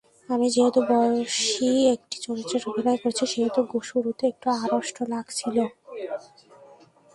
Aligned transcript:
আমি 0.29 0.47
যেহেতু 0.55 0.79
বয়সী 0.89 1.69
একটি 1.95 2.15
চরিত্রে 2.25 2.57
অভিনয় 2.69 2.99
করেছি, 3.01 3.23
সেহেতু 3.33 3.59
শুরুতে 3.89 4.23
একটু 4.31 4.47
আড়ষ্ট 4.57 4.97
লাগছিল। 5.13 5.57